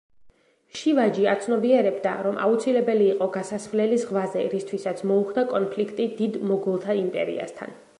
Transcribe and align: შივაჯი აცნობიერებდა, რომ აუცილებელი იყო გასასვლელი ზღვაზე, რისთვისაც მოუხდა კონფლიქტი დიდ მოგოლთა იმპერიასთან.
შივაჯი 0.77 1.27
აცნობიერებდა, 1.33 2.13
რომ 2.29 2.41
აუცილებელი 2.47 3.11
იყო 3.11 3.29
გასასვლელი 3.37 4.03
ზღვაზე, 4.07 4.49
რისთვისაც 4.57 5.05
მოუხდა 5.13 5.49
კონფლიქტი 5.57 6.13
დიდ 6.23 6.45
მოგოლთა 6.53 7.03
იმპერიასთან. 7.07 7.83